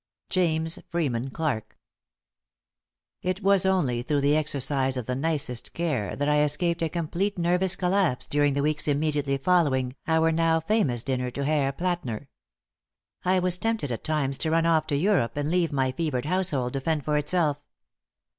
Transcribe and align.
James 0.31 0.79
Freeman 0.89 1.29
Clarke. 1.29 1.77
It 3.21 3.43
was 3.43 3.67
only 3.67 4.01
through 4.01 4.21
the 4.21 4.35
exercise 4.35 4.97
of 4.97 5.05
the 5.05 5.13
nicest 5.15 5.75
care 5.75 6.15
that 6.15 6.27
I 6.27 6.41
escaped 6.41 6.81
a 6.81 6.89
complete 6.89 7.37
nervous 7.37 7.75
collapse 7.75 8.25
during 8.25 8.55
the 8.55 8.63
weeks 8.63 8.87
immediately 8.87 9.37
following 9.37 9.95
our 10.07 10.31
now 10.31 10.59
famous 10.59 11.03
dinner 11.03 11.29
to 11.29 11.45
Herr 11.45 11.71
Plätner. 11.71 12.29
I 13.23 13.37
was 13.37 13.59
tempted 13.59 13.91
at 13.91 14.03
times 14.03 14.39
to 14.39 14.49
run 14.49 14.65
off 14.65 14.87
to 14.87 14.95
Europe 14.95 15.37
and 15.37 15.51
leave 15.51 15.71
my 15.71 15.91
fevered 15.91 16.25
household 16.25 16.73
to 16.73 16.81
fend 16.81 17.05
for 17.05 17.15
itself. 17.15 17.61